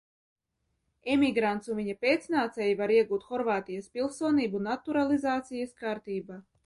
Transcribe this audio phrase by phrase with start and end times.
[1.15, 6.41] Emigrants un viņa pēcnācēji var iegūt Horvātijas pilsonību naturalizācijas kārtībā.